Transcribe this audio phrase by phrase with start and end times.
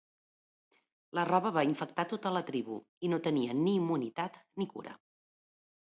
[1.17, 5.01] La roba va infectar tota la tribu, i no tenien ni immunitat ni cura.